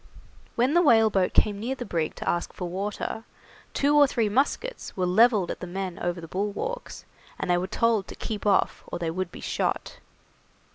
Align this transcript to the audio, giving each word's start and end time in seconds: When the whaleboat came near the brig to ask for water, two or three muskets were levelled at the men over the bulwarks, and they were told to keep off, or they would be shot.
When 0.55 0.73
the 0.73 0.81
whaleboat 0.81 1.31
came 1.31 1.59
near 1.59 1.75
the 1.75 1.85
brig 1.85 2.15
to 2.15 2.27
ask 2.27 2.53
for 2.53 2.67
water, 2.67 3.23
two 3.75 3.95
or 3.95 4.07
three 4.07 4.29
muskets 4.29 4.97
were 4.97 5.05
levelled 5.05 5.51
at 5.51 5.59
the 5.59 5.67
men 5.67 5.99
over 5.99 6.19
the 6.19 6.27
bulwarks, 6.27 7.05
and 7.37 7.51
they 7.51 7.57
were 7.59 7.67
told 7.67 8.07
to 8.07 8.15
keep 8.15 8.47
off, 8.47 8.83
or 8.87 8.97
they 8.97 9.11
would 9.11 9.31
be 9.31 9.41
shot. 9.41 9.99